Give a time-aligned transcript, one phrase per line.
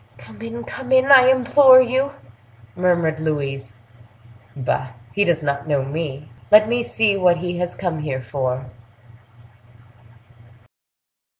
[0.17, 2.13] "Come in, come in, I implore you!"
[2.75, 3.75] murmured Louise.
[4.55, 4.93] "Bah!
[5.13, 6.27] he does not know me.
[6.49, 8.65] Let me see what he has come here for."